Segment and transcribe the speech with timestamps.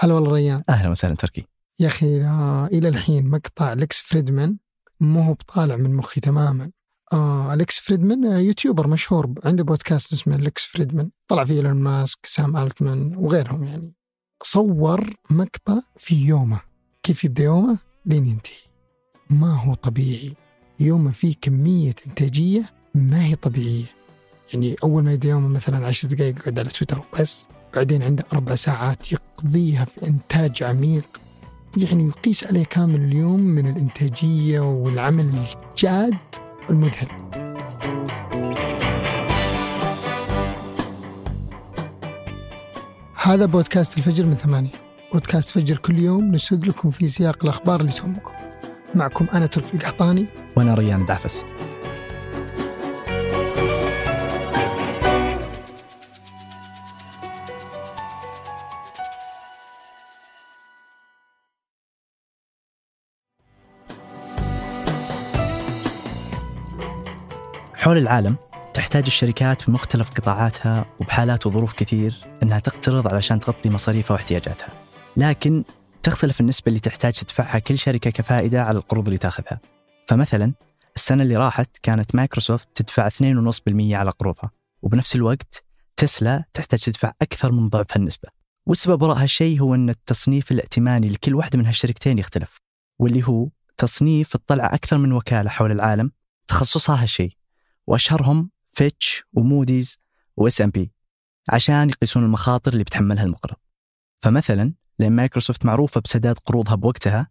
[0.00, 0.62] هلا والله ريان.
[0.68, 1.46] أهلا وسهلا تركي.
[1.80, 4.56] يا أخي آه إلى الحين مقطع ليكس فريدمان
[5.00, 6.70] مو هو بطالع من مخي تماما.
[7.12, 11.10] آه ليكس فريدمان آه YouTuber مشهور عنده بودكاست اسمه ليكس فريدمان.
[11.28, 13.92] طلع فيه إيلون ماسك سام ألتمان وغيرهم يعني.
[14.42, 16.60] صور مقطع في يومه.
[17.02, 18.54] كيف يبدأ يومه؟ لين ينتهي.
[19.30, 20.34] ما هو طبيعي.
[20.80, 23.84] يومه فيه كمية إنتاجية ما هي طبيعية.
[24.54, 27.46] يعني أول ما يبدأ يومه مثلا عشر دقائق يقعد على تويتر بس
[27.78, 31.04] بعدين عنده أربع ساعات يقضيها في إنتاج عميق.
[31.76, 35.30] يعني يقيس عليه كامل اليوم من الإنتاجية والعمل
[35.74, 36.16] الجاد
[36.70, 37.08] المذهل
[43.14, 44.70] هذا بودكاست الفجر من ثمانية.
[45.12, 48.32] بودكاست فجر كل يوم نسرد لكم في سياق الأخبار اللي تهمكم
[48.94, 51.44] معكم أنا تركي القحطاني وأنا ريان دعفس
[67.88, 68.36] حول العالم
[68.74, 74.68] تحتاج الشركات بمختلف قطاعاتها وبحالات وظروف كثير إنها تقترض علشان تغطي مصاريفها واحتياجاتها.
[75.16, 75.64] لكن
[76.02, 79.60] تختلف النسبة اللي تحتاج تدفعها كل شركة كفائدة على القروض اللي تاخذها.
[80.08, 80.52] فمثلا
[80.96, 84.50] السنة اللي راحت كانت مايكروسوفت تدفع 2.5% على قروضها
[84.82, 85.64] وبنفس الوقت
[85.96, 88.28] تسلا تحتاج تدفع أكثر من ضعف هالنسبة.
[88.66, 92.56] والسبب وراء هالشيء هو أن التصنيف الائتماني لكل واحدة من هالشركتين يختلف
[92.98, 96.10] واللي هو تصنيف تطلع أكثر من وكالة حول العالم
[96.48, 97.37] تخصصها هالشيء
[97.88, 99.98] واشهرهم فيتش وموديز
[100.36, 100.92] و S&P
[101.48, 103.56] عشان يقيسون المخاطر اللي بتحملها المقرض.
[104.22, 107.30] فمثلا لأن مايكروسوفت معروفة بسداد قروضها بوقتها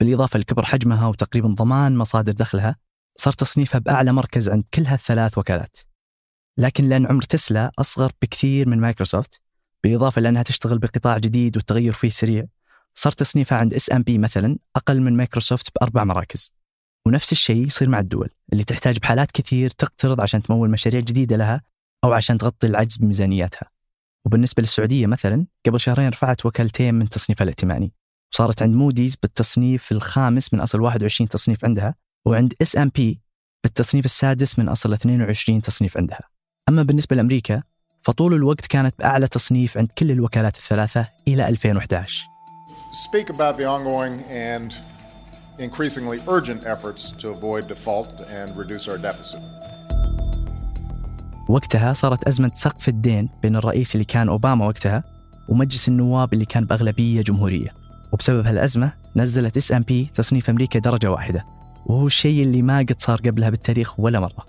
[0.00, 2.76] بالإضافة لكبر حجمها وتقريبا ضمان مصادر دخلها
[3.16, 5.76] صار تصنيفها بأعلى مركز عند كل هالثلاث وكالات.
[6.58, 9.40] لكن لأن عمر تسلا أصغر بكثير من مايكروسوفت
[9.84, 12.46] بالإضافة لأنها تشتغل بقطاع جديد والتغير فيه سريع
[12.94, 16.54] صار تصنيفها عند S&P مثلا أقل من مايكروسوفت بأربع مراكز.
[17.06, 21.62] ونفس الشيء يصير مع الدول اللي تحتاج بحالات كثير تقترض عشان تمول مشاريع جديدة لها
[22.04, 23.70] أو عشان تغطي العجز بميزانياتها.
[24.26, 27.92] وبالنسبة للسعودية مثلا قبل شهرين رفعت وكالتين من تصنيفها الائتماني.
[28.32, 31.94] وصارت عند موديز بالتصنيف الخامس من أصل 21 تصنيف عندها
[32.26, 33.20] وعند S&P
[33.64, 36.28] بالتصنيف السادس من أصل 22 تصنيف عندها.
[36.68, 37.62] أما بالنسبة لأمريكا
[38.02, 42.24] فطول الوقت كانت بأعلى تصنيف عند كل الوكالات الثلاثة إلى 2011
[42.92, 44.95] speak about the ongoing and
[45.58, 49.40] increasingly urgent efforts to avoid default and reduce our deficit.
[51.48, 55.04] وقتها صارت أزمة سقف الدين بين الرئيس اللي كان أوباما وقتها
[55.48, 57.74] ومجلس النواب اللي كان بأغلبية جمهورية.
[58.12, 61.44] وبسبب هالأزمة نزلت إس إم بي تصنيف أمريكا درجة واحدة
[61.86, 64.46] وهو الشيء اللي ما قد صار قبلها بالتاريخ ولا مرة.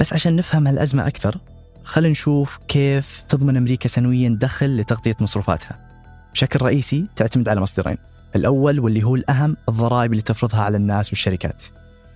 [0.00, 1.38] بس عشان نفهم هالأزمة أكثر
[1.84, 5.88] خلينا نشوف كيف تضمن أمريكا سنويا دخل لتغطية مصروفاتها.
[6.32, 7.98] بشكل رئيسي تعتمد على مصدرين.
[8.36, 11.62] الأول واللي هو الأهم الضرائب اللي تفرضها على الناس والشركات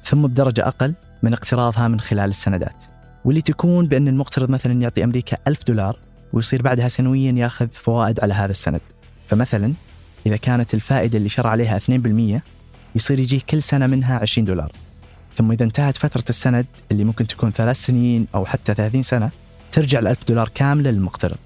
[0.04, 2.84] ثم بدرجة أقل من اقتراضها من خلال السندات
[3.24, 5.98] واللي تكون بأن المقترض مثلا يعطي أمريكا ألف دولار
[6.32, 8.80] ويصير بعدها سنويا يأخذ فوائد على هذا السند.
[9.28, 9.72] فمثلا
[10.26, 12.40] إذا كانت الفائدة اللي شرع عليها 2%
[12.94, 14.72] يصير يجيه كل سنة منها 20 دولار.
[15.34, 19.30] ثم إذا انتهت فترة السند اللي ممكن تكون ثلاث سنين أو حتى 30 سنة
[19.72, 21.36] ترجع الألف دولار كاملة للمقترض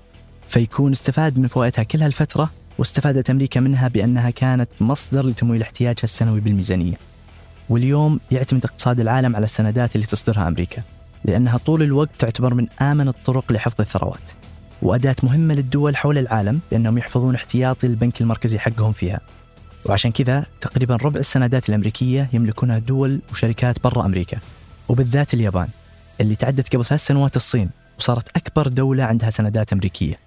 [0.48, 6.40] فيكون استفاد من فوائدها كل هالفترة واستفادت أمريكا منها بأنها كانت مصدر لتمويل احتياجها السنوي
[6.40, 6.94] بالميزانية.
[7.68, 10.82] واليوم يعتمد اقتصاد العالم على السندات اللي تصدرها أمريكا
[11.24, 14.30] لأنها طول الوقت تعتبر من آمن الطرق لحفظ الثروات.
[14.82, 19.20] وأداة مهمة للدول حول العالم بأنهم يحفظون احتياطي البنك المركزي حقهم فيها.
[19.86, 24.38] وعشان كذا تقريبا ربع السندات الأمريكية يملكونها دول وشركات برا أمريكا
[24.88, 25.68] وبالذات اليابان
[26.20, 27.70] اللي تعدت قبل ثلاث سنوات الصين.
[27.98, 30.18] وصارت أكبر دولة عندها سندات أمريكية.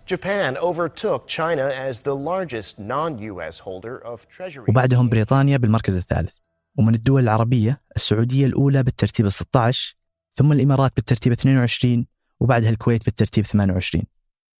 [4.70, 6.32] وبعدهم بريطانيا بالمركز الثالث.
[6.78, 9.96] ومن الدول العربية السعودية الأولى بالترتيب ال 16
[10.36, 12.06] ثم الإمارات بالترتيب 22
[12.40, 14.04] وبعدها الكويت بالترتيب 28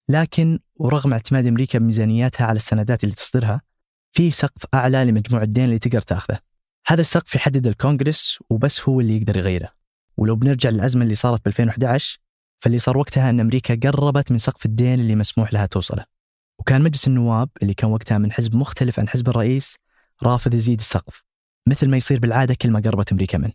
[0.10, 3.62] لكن ورغم اعتماد أمريكا بميزانياتها على السندات اللي تصدرها
[4.12, 6.40] في سقف أعلى لمجموع الدين اللي تقدر تأخذه.
[6.88, 9.70] هذا السقف يحدد الكونغرس وبس هو اللي يقدر يغيره.
[10.18, 12.20] ولو بنرجع للأزمة اللي صارت ب 2011
[12.60, 16.06] فاللي صار وقتها أن أمريكا قربت من سقف الدين اللي مسموح لها توصله.
[16.60, 19.78] وكان مجلس النواب اللي كان وقتها من حزب مختلف عن حزب الرئيس
[20.24, 21.24] رافض يزيد السقف
[21.68, 23.54] مثل ما يصير بالعادة كل ما قربت أمريكا منه.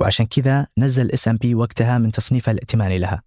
[0.00, 3.22] وعشان كذا نزل S&P وقتها من تصنيفها الائتماني لها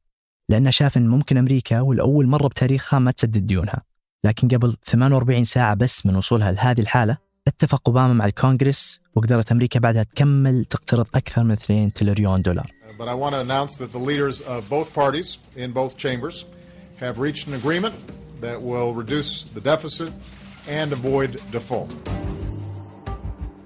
[0.49, 3.83] لأنه شاف أن ممكن أمريكا ولأول مرة بتاريخها ما تسدد ديونها.
[4.23, 7.17] لكن قبل 48 ساعة بس من وصولها لهذه الحالة
[7.49, 13.07] اتفق أوباما مع الكونغرس وقدرت أمريكا بعدها تكمل تقترض أكثر من 2 تريليون دولار But
[13.07, 16.45] I want to announce that the leaders of both parties in both chambers
[17.03, 17.95] have reached an agreement
[18.41, 20.11] that will reduce the deficit
[20.67, 21.91] and avoid default.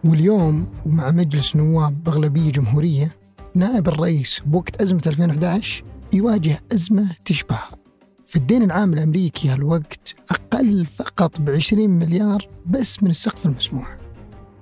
[0.04, 3.16] واليوم ومع مجلس نواب بأغلبية جمهورية
[3.56, 5.84] نائب الرئيس بوقت أزمة 2011
[6.14, 7.83] يواجه أزمة تشبهها
[8.36, 13.98] الدين العام الأمريكي هالوقت أقل فقط ب 20 مليار بس من السقف المسموح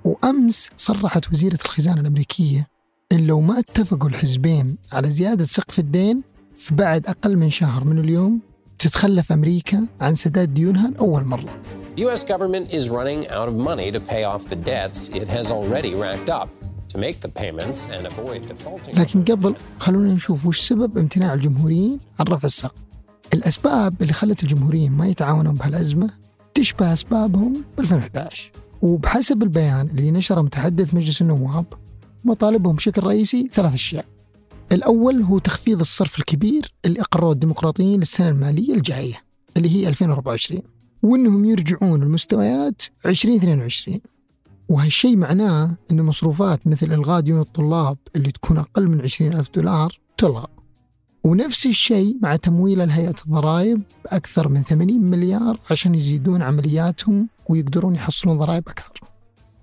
[0.04, 2.66] وأمس صرحت وزيرة الخزانة الأمريكية
[3.12, 6.22] إن لو ما اتفقوا الحزبين على زيادة سقف الدين
[6.54, 8.40] في بعد أقل من شهر من اليوم
[8.78, 11.62] تتخلف أمريكا عن سداد ديونها لأول مرة
[11.96, 12.24] The U.S.
[12.24, 16.30] government is running out of money to pay off the debts it has already racked
[16.30, 16.48] up.
[16.92, 18.98] To make the payments and avoid defaulting.
[18.98, 22.91] لكن قبل خلونا نشوف وش سبب امتناع الجمهوريين عن رفع السقف
[23.34, 26.10] الأسباب اللي خلت الجمهوريين ما يتعاونون بهالأزمة
[26.54, 28.50] تشبه أسبابهم ب 2011
[28.82, 31.64] وبحسب البيان اللي نشره متحدث مجلس النواب
[32.24, 34.04] مطالبهم بشكل رئيسي ثلاث أشياء.
[34.72, 39.14] الأول هو تخفيض الصرف الكبير اللي أقروه الديمقراطيين للسنة المالية الجاية
[39.56, 40.62] اللي هي 2024
[41.02, 44.00] وأنهم يرجعون المستويات 2022
[44.68, 49.98] وهالشيء معناه أن مصروفات مثل إلغاء ديون الطلاب اللي تكون أقل من 20 ألف دولار
[50.16, 50.46] تلغى
[51.24, 58.38] ونفس الشيء مع تمويل الهيئة الضرائب بأكثر من 80 مليار عشان يزيدون عملياتهم ويقدرون يحصلون
[58.38, 59.00] ضرائب أكثر.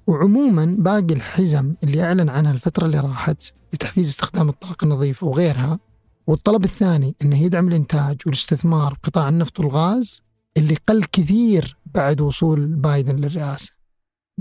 [0.07, 5.79] وعموما باقي الحزم اللي أعلن عنها الفترة اللي راحت لتحفيز استخدام الطاقة النظيفة وغيرها
[6.27, 10.21] والطلب الثاني أنه يدعم الإنتاج والاستثمار بقطاع النفط والغاز
[10.57, 13.71] اللي قل كثير بعد وصول بايدن للرئاسة.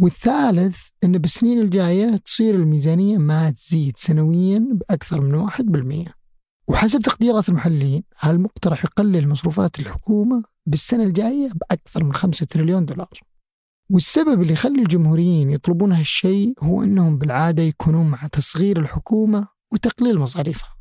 [0.00, 6.17] والثالث أن بالسنين الجاية تصير الميزانية ما تزيد سنويا بأكثر من واحد بالمية
[6.68, 13.20] وحسب تقديرات المحللين هالمقترح يقلل مصروفات الحكومة بالسنة الجاية بأكثر من خمسة تريليون دولار.
[13.90, 20.76] والسبب اللي يخلي الجمهوريين يطلبون هالشيء هو أنهم بالعادة يكونون مع تصغير الحكومة وتقليل مصاريفها.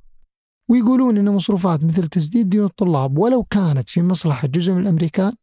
[0.69, 5.33] ويقولون أن مصروفات مثل تسديد ديون الطلاب ولو كانت في مصلحة جزء من الأمريكان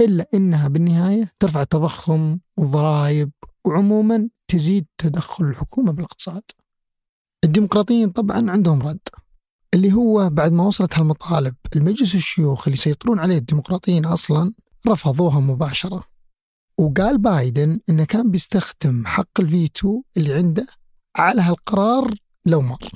[0.00, 3.30] إلا أنها بالنهاية ترفع التضخم والضرائب
[3.64, 6.42] وعموما تزيد تدخل الحكومة بالاقتصاد.
[7.44, 9.08] الديمقراطيين طبعا عندهم رد.
[9.74, 14.54] اللي هو بعد ما وصلت هالمطالب المجلس الشيوخ اللي يسيطرون عليه الديمقراطيين أصلا
[14.88, 16.04] رفضوها مباشرة.
[16.78, 20.66] وقال بايدن إنه كان بيستخدم حق الفيتو اللي عنده
[21.16, 22.14] على هالقرار
[22.46, 22.90] لو مر.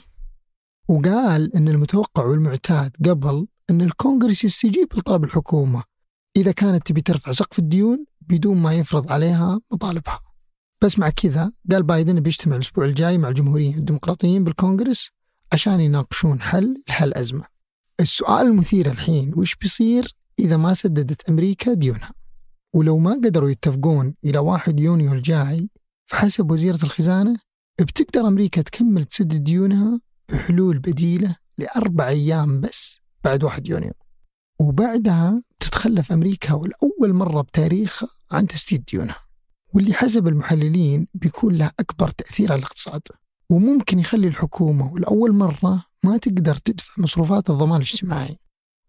[0.89, 5.83] وقال إن المتوقع والمعتاد قبل إن الكونغرس يستجيب لطلب الحكومة.
[6.37, 10.21] إذا كانت تبي ترفع سقف الديون بدون ما يفرض عليها مطالبها.
[10.83, 15.11] بس مع كذا قال بايدن بيجتمع الأسبوع الجاي مع الجمهوريين الديمقراطيين بالكونغرس
[15.53, 17.45] عشان يناقشون حل لهالازمه
[18.01, 22.13] السؤال المثير الحين وش بيصير إذا ما سددت أمريكا ديونها؟
[22.75, 25.71] ولو ما قدروا يتفقون إلى 1 يونيو الجاي
[26.07, 27.37] فحسب وزيرة الخزانة
[27.81, 33.93] بتقدر أمريكا تكمل تسدد ديونها بحلول بديلة لأربع أيام بس بعد 1 يونيو.
[34.61, 39.27] وبعدها تتخلف أمريكا والأول مرة بتاريخها عن تسديد ديونها.
[39.75, 43.03] واللي حسب المحللين بيكون له أكبر تأثير على الاقتصاد.
[43.51, 48.39] وممكن يخلي الحكومة ولأول مرة ما تقدر تدفع مصروفات الضمان الاجتماعي.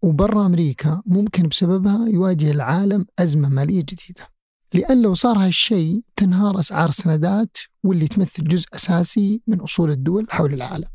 [0.02, 4.28] وبرا أمريكا ممكن بسببها يواجه العالم أزمة مالية جديدة.
[4.74, 10.54] لأن لو صار هالشيء تنهار أسعار السندات واللي تمثل جزء أساسي من أصول الدول حول
[10.54, 10.88] العالم.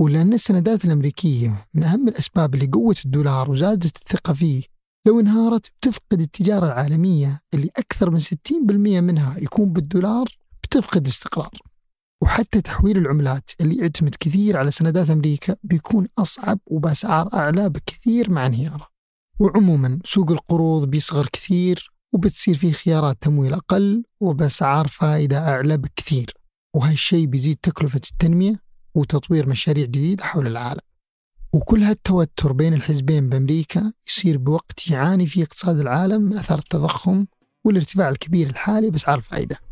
[0.00, 4.62] ولأن السندات الأمريكية من أهم الأسباب اللي قوت الدولار وزادت الثقة فيه
[5.06, 11.50] لو انهارت بتفقد التجارة العالمية اللي أكثر من 60% منها يكون بالدولار بتفقد الاستقرار.
[12.22, 18.46] وحتى تحويل العملات اللي يعتمد كثير على سندات أمريكا بيكون أصعب وبأسعار أعلى بكثير مع
[18.46, 18.88] انهياره.
[19.38, 26.34] وعموما سوق القروض بيصغر كثير وبتصير فيه خيارات تمويل أقل وبأسعار فائدة أعلى بكثير.
[26.74, 28.62] وهالشيء بيزيد تكلفة التنمية
[28.94, 30.80] وتطوير مشاريع جديدة حول العالم.
[31.52, 37.26] وكل هالتوتر بين الحزبين بأمريكا يصير بوقت يعاني فيه اقتصاد العالم من أثار التضخم
[37.64, 39.69] والارتفاع الكبير الحالي بأسعار الفائدة.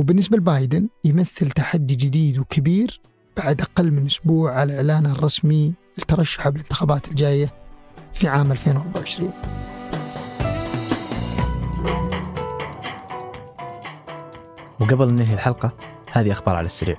[0.00, 3.00] وبالنسبة لبايدن يمثل تحدي جديد وكبير
[3.36, 7.54] بعد أقل من أسبوع على إعلانه الرسمي لترشحه بالانتخابات الجاية
[8.12, 9.32] في عام 2024
[14.80, 15.72] وقبل ننهي الحلقة
[16.12, 16.96] هذه أخبار على السريع.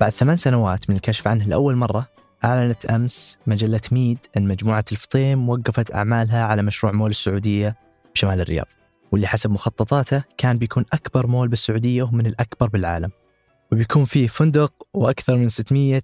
[0.00, 2.08] بعد ثمان سنوات من الكشف عنه لأول مرة
[2.44, 7.76] أعلنت أمس مجلة ميد أن مجموعة الفطيم وقفت أعمالها على مشروع مول السعودية
[8.14, 8.66] بشمال الرياض.
[9.12, 13.10] واللي حسب مخططاته كان بيكون أكبر مول بالسعودية ومن الأكبر بالعالم.
[13.72, 16.02] وبيكون فيه فندق وأكثر من 600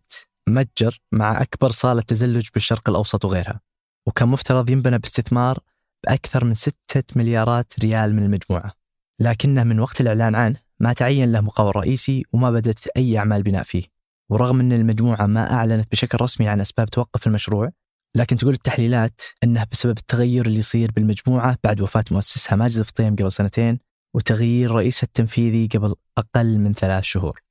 [0.49, 3.61] متجر مع أكبر صالة تزلج بالشرق الأوسط وغيرها.
[4.07, 5.59] وكان مفترض ينبنى باستثمار
[6.05, 6.73] بأكثر من 6
[7.17, 8.73] مليارات ريال من المجموعة.
[9.21, 13.63] لكنه من وقت الإعلان عنه ما تعين له مقاول رئيسي وما بدأت أي أعمال بناء
[13.63, 13.85] فيه.
[14.31, 17.71] ورغم أن المجموعة ما أعلنت بشكل رسمي عن أسباب توقف المشروع
[18.15, 23.33] لكن تقول التحليلات أنه بسبب التغير اللي يصير بالمجموعة بعد وفاة مؤسسها ماجد الفطيم قبل
[23.33, 23.79] سنتين
[24.15, 27.43] وتغيير رئيسها التنفيذي قبل أقل من ثلاث شهور.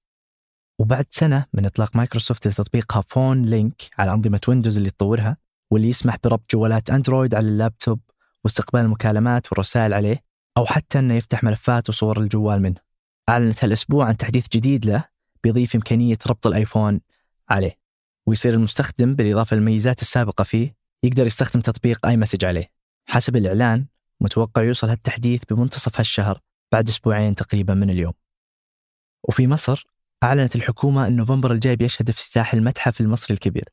[0.79, 5.37] وبعد سنة من إطلاق مايكروسوفت لتطبيقها Phone Link على أنظمة ويندوز اللي تطورها
[5.71, 7.99] واللي يسمح بربط جوالات أندرويد على اللابتوب
[8.43, 10.23] واستقبال المكالمات والرسائل عليه
[10.57, 12.79] أو حتى أنه يفتح ملفات وصور الجوال منه.
[13.29, 15.03] أعلنت هالأسبوع عن تحديث جديد له
[15.43, 17.01] بيضيف إمكانية ربط الآيفون
[17.49, 17.80] عليه.
[18.25, 22.71] ويصير المستخدم بالإضافة للميزات السابقة فيه يقدر يستخدم تطبيق iMessage عليه.
[23.05, 23.85] حسب الإعلان
[24.21, 26.39] متوقع يوصل هالتحديث بمنتصف هالشهر
[26.71, 28.13] بعد أسبوعين تقريبا من اليوم.
[29.23, 29.87] وفي مصر
[30.23, 33.69] أعلنت الحكومة أن نوفمبر الجاي بيشهد افتتاح المتحف المصري الكبير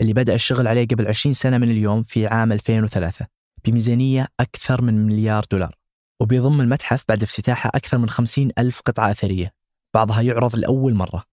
[0.00, 3.26] اللي بدأ الشغل عليه قبل 20 سنة من اليوم في عام 2003
[3.64, 5.74] بميزانية أكثر من مليار دولار
[6.20, 9.52] وبيضم المتحف بعد افتتاحه أكثر من 50 ألف قطعة أثرية.
[9.94, 11.24] بعضها يعرض لأول مرة.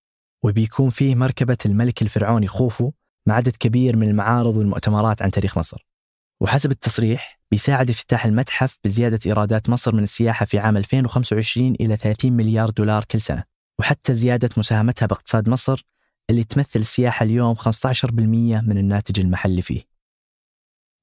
[0.44, 2.92] وبيكون فيه مركبة الملك الفرعوني خوفو
[3.28, 5.88] مع عدد كبير من المعارض والمؤتمرات عن تاريخ مصر.
[6.42, 12.34] وحسب التصريح بيساعد افتتاح المتحف بزيادة إيرادات مصر من السياحة في عام 2025 إلى 30
[12.34, 13.44] مليار دولار كل سنة.
[13.80, 15.86] وحتى زيادة مساهمتها باقتصاد مصر
[16.30, 18.12] اللي تمثل السياحة اليوم 15%
[18.62, 19.82] من الناتج المحلي فيه.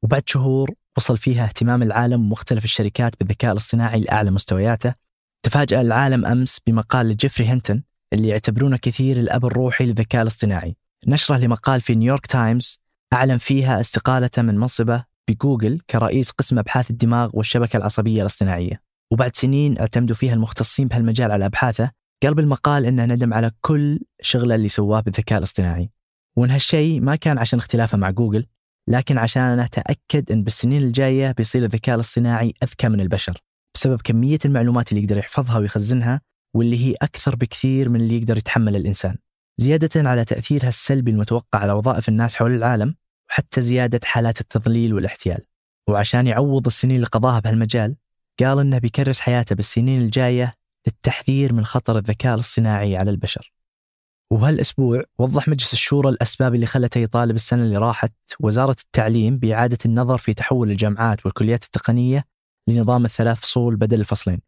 [0.02, 4.94] وبعد شهور وصل فيها اهتمام العالم ومختلف الشركات بالذكاء الاصطناعي لأعلى مستوياته
[5.42, 10.76] تفاجأ العالم أمس بمقال لجيفري هنتون اللي يعتبرونه كثير الأب الروحي للذكاء الاصطناعي.
[11.06, 12.80] نشر له مقال في نيويورك تايمز
[13.12, 18.80] أعلن فيها استقالته من منصبه بجوجل كرئيس قسم أبحاث الدماغ والشبكة العصبية الاصطناعية.
[19.10, 21.90] وبعد سنين اعتمدوا فيها المختصين بهالمجال على أبحاثه
[22.22, 25.90] قال بالمقال إنه ندم على كل شغله اللي سواه بالذكاء الاصطناعي.
[26.36, 28.46] وإن هالشيء ما كان عشان اختلافه مع جوجل
[28.88, 33.42] لكن عشانه تأكد أن بالسنين الجاية بيصير الذكاء الاصطناعي أذكى من البشر.
[33.74, 36.20] بسبب كمية المعلومات اللي يقدر يحفظها ويخزنها
[36.54, 39.16] واللي هي أكثر بكثير من اللي يقدر يتحمل الإنسان
[39.58, 42.94] زيادة على تأثيرها السلبي المتوقع على وظائف الناس حول العالم
[43.30, 45.46] وحتى زيادة حالات التضليل والاحتيال
[45.88, 47.96] وعشان يعوض السنين اللي قضاها بهالمجال
[48.40, 50.54] قال إنه بيكرس حياته بالسنين الجاية
[50.86, 53.52] للتحذير من خطر الذكاء الاصطناعي على البشر.
[54.30, 60.18] وهالأسبوع وضح مجلس الشورى الأسباب اللي خلته يطالب السنة اللي راحت وزارة التعليم بإعادة النظر
[60.18, 62.24] في تحول الجامعات والكليات التقنية
[62.68, 64.40] لنظام الثلاث فصول بدل الفصلين.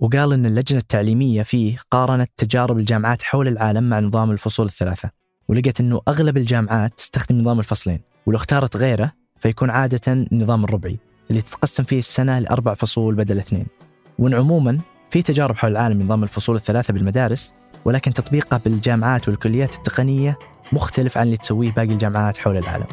[0.00, 5.10] وقال إن اللجنة التعليمية فيه قارنت تجارب الجامعات حول العالم مع نظام الفصول الثلاثة،
[5.48, 10.98] ولقت إنه أغلب الجامعات تستخدم نظام الفصلين، ولو اختارت غيره فيكون عادة النظام الربعي
[11.30, 13.66] اللي تتقسم فيه السنة لأربع فصول بدل اثنين.
[14.18, 14.78] وإن عموما
[15.10, 20.38] في تجارب حول العالم نظام الفصول الثلاثة بالمدارس ولكن تطبيقه بالجامعات والكليات التقنية
[20.72, 22.86] مختلف عن اللي تسويه باقي الجامعات حول العالم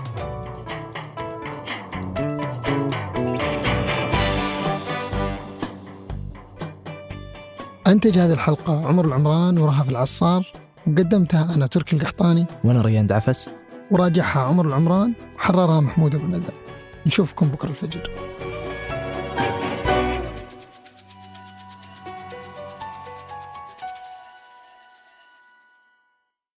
[7.92, 10.52] أنتج هذه الحلقة عمر العمران ورهف العصار
[10.88, 12.46] وقدمتها أنا تركي القحطاني.
[12.64, 13.50] وأنا ريان دعفس.
[13.92, 16.54] وراجعها عمر العمران وحررها محمود أبو ندى.
[17.06, 18.10] نشوفكم بكرة الفجر.